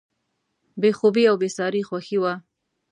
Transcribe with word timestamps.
بې 0.81 0.91
خوبي 0.97 1.23
او 1.31 1.35
بېساري 1.41 1.81
خوښي 1.87 2.17
وه. 2.21 2.33